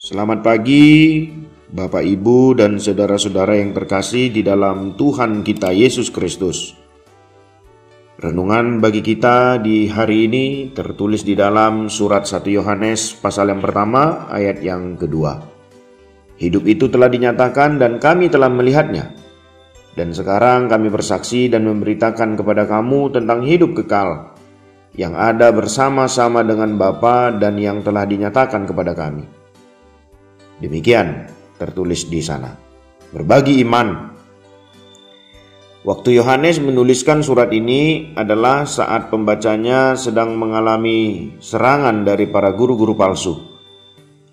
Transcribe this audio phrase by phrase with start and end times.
[0.00, 1.28] Selamat pagi,
[1.68, 6.72] Bapak, Ibu, dan saudara-saudara yang terkasih di dalam Tuhan kita Yesus Kristus.
[8.16, 14.24] Renungan bagi kita di hari ini tertulis di dalam surat 1 Yohanes pasal yang pertama
[14.32, 15.36] ayat yang kedua.
[16.40, 19.12] Hidup itu telah dinyatakan dan kami telah melihatnya.
[19.92, 24.32] Dan sekarang kami bersaksi dan memberitakan kepada kamu tentang hidup kekal
[24.96, 29.39] yang ada bersama-sama dengan Bapa dan yang telah dinyatakan kepada kami.
[30.60, 32.52] Demikian tertulis di sana.
[33.10, 34.12] Berbagi iman.
[35.80, 43.50] Waktu Yohanes menuliskan surat ini adalah saat pembacanya sedang mengalami serangan dari para guru-guru palsu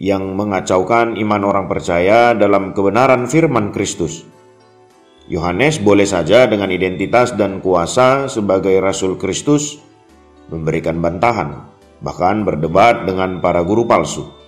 [0.00, 4.24] yang mengacaukan iman orang percaya dalam kebenaran firman Kristus.
[5.28, 9.80] Yohanes boleh saja dengan identitas dan kuasa sebagai rasul Kristus
[10.52, 11.64] memberikan bantahan,
[12.04, 14.43] bahkan berdebat dengan para guru palsu.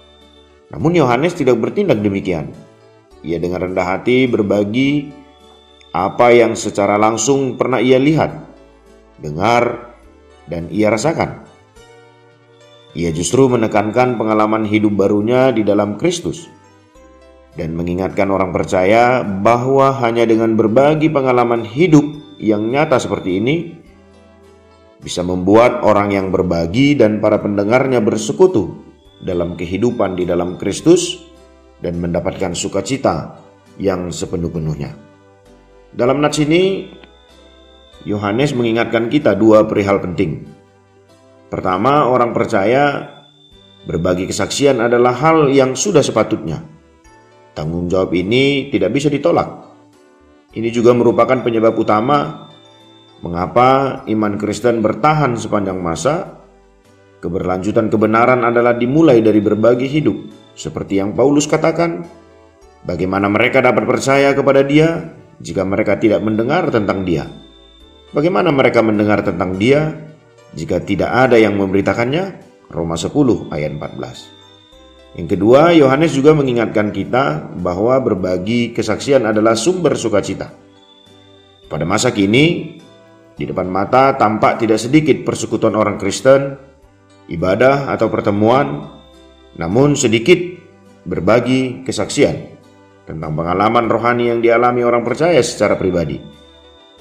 [0.75, 2.51] Namun Yohanes tidak bertindak demikian.
[3.23, 5.11] Ia dengan rendah hati berbagi
[5.95, 8.35] apa yang secara langsung pernah ia lihat,
[9.23, 9.95] dengar,
[10.51, 11.47] dan ia rasakan.
[12.97, 16.49] Ia justru menekankan pengalaman hidup barunya di dalam Kristus
[17.57, 22.05] dan mengingatkan orang percaya bahwa hanya dengan berbagi pengalaman hidup
[22.37, 23.57] yang nyata seperti ini
[25.01, 28.86] bisa membuat orang yang berbagi dan para pendengarnya bersekutu
[29.23, 31.25] dalam kehidupan di dalam Kristus
[31.81, 33.41] dan mendapatkan sukacita
[33.81, 34.93] yang sepenuh-penuhnya.
[35.93, 36.93] Dalam nats ini,
[38.05, 40.45] Yohanes mengingatkan kita dua perihal penting.
[41.49, 43.17] Pertama, orang percaya
[43.87, 46.61] berbagi kesaksian adalah hal yang sudah sepatutnya.
[47.57, 49.49] Tanggung jawab ini tidak bisa ditolak.
[50.53, 52.49] Ini juga merupakan penyebab utama
[53.25, 56.36] mengapa iman Kristen bertahan sepanjang masa
[57.17, 60.17] Keberlanjutan kebenaran adalah dimulai dari berbagi hidup,
[60.53, 62.05] seperti yang Paulus katakan.
[62.87, 65.11] Bagaimana mereka dapat percaya kepada Dia
[65.43, 67.27] jika mereka tidak mendengar tentang Dia?
[68.13, 69.97] Bagaimana mereka mendengar tentang Dia
[70.55, 72.45] jika tidak ada yang memberitakannya?
[72.71, 75.17] Roma 10 ayat 14.
[75.17, 80.53] Yang kedua, Yohanes juga mengingatkan kita bahwa berbagi kesaksian adalah sumber sukacita.
[81.67, 82.77] Pada masa kini,
[83.33, 86.66] di depan mata tampak tidak sedikit persekutuan orang Kristen
[87.31, 88.87] ibadah atau pertemuan,
[89.59, 90.39] namun sedikit
[91.07, 92.59] berbagi kesaksian
[93.07, 96.19] tentang pengalaman rohani yang dialami orang percaya secara pribadi.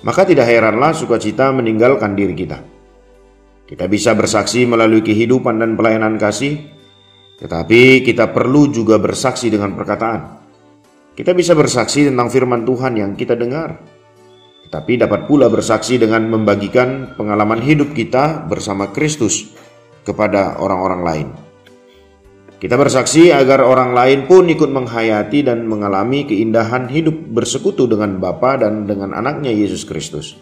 [0.06, 2.62] Maka tidak heranlah sukacita meninggalkan diri kita.
[3.66, 6.69] Kita bisa bersaksi melalui kehidupan dan pelayanan kasih,
[7.42, 10.46] tetapi kita perlu juga bersaksi dengan perkataan.
[11.18, 13.81] Kita bisa bersaksi tentang firman Tuhan yang kita dengar,
[14.69, 19.56] tetapi dapat pula bersaksi dengan membagikan pengalaman hidup kita bersama Kristus
[20.06, 21.28] kepada orang-orang lain.
[22.56, 28.56] Kita bersaksi agar orang lain pun ikut menghayati dan mengalami keindahan hidup bersekutu dengan Bapa
[28.56, 30.40] dan dengan anaknya Yesus Kristus.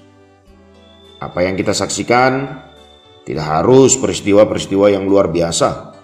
[1.18, 2.62] Apa yang kita saksikan
[3.24, 5.96] tidak harus peristiwa-peristiwa yang luar biasa.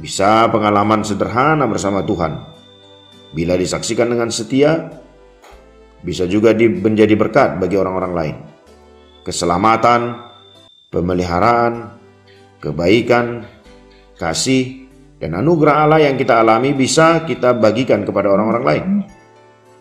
[0.00, 2.32] Bisa pengalaman sederhana bersama Tuhan.
[3.36, 4.88] Bila disaksikan dengan setia,
[6.00, 8.36] bisa juga menjadi berkat bagi orang-orang lain.
[9.20, 10.16] Keselamatan,
[10.88, 11.98] pemeliharaan,
[12.58, 13.46] kebaikan,
[14.18, 18.86] kasih, dan anugerah Allah yang kita alami bisa kita bagikan kepada orang-orang lain.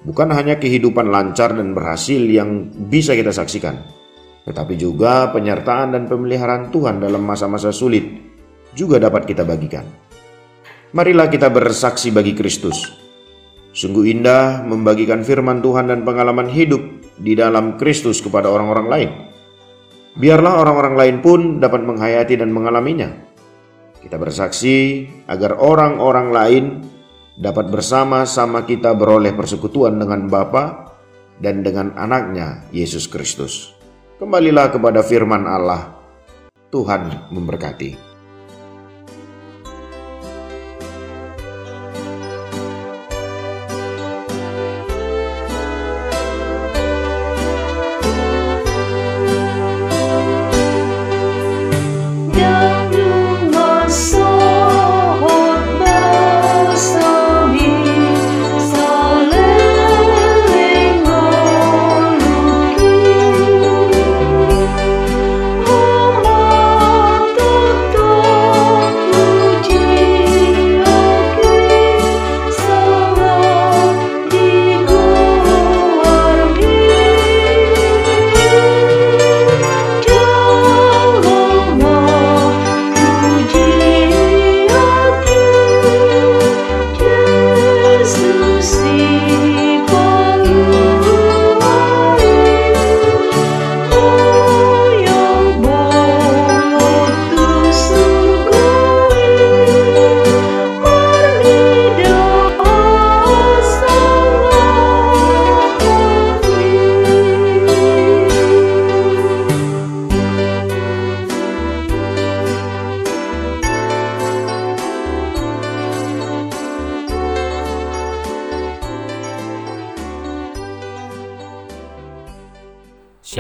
[0.06, 3.76] Bukan hanya kehidupan lancar dan berhasil yang bisa kita saksikan,
[4.46, 8.06] tetapi juga penyertaan dan pemeliharaan Tuhan dalam masa-masa sulit
[8.78, 9.84] juga dapat kita bagikan.
[10.96, 12.88] Marilah kita bersaksi bagi Kristus.
[13.76, 16.82] Sungguh indah membagikan firman Tuhan dan pengalaman hidup
[17.20, 19.10] di dalam Kristus kepada orang-orang lain.
[20.18, 23.14] Biarlah orang-orang lain pun dapat menghayati dan mengalaminya.
[24.02, 26.66] Kita bersaksi agar orang-orang lain
[27.38, 30.90] dapat bersama-sama kita beroleh persekutuan dengan Bapa
[31.38, 33.78] dan dengan anaknya Yesus Kristus.
[34.18, 35.94] Kembalilah kepada firman Allah.
[36.74, 38.07] Tuhan memberkati.